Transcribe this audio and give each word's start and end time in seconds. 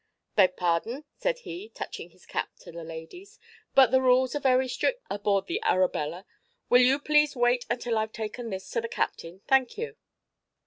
"Beg 0.35 0.55
pardon," 0.57 1.05
said 1.13 1.37
he, 1.45 1.69
touching 1.69 2.09
his 2.09 2.25
cap 2.25 2.49
to 2.55 2.71
the 2.71 2.83
ladies, 2.83 3.37
"but 3.75 3.91
the 3.91 4.01
rules 4.01 4.33
are 4.35 4.39
very 4.39 4.67
strict 4.67 4.99
aboard 5.11 5.45
the 5.45 5.61
Arabella. 5.61 6.25
Will 6.69 6.81
you 6.81 6.97
please 6.97 7.35
wait 7.35 7.67
until 7.69 7.99
I've 7.99 8.11
taken 8.11 8.49
this 8.49 8.67
to 8.71 8.81
the 8.81 8.87
captain? 8.89 9.41
Thank 9.47 9.77
you!" 9.77 9.97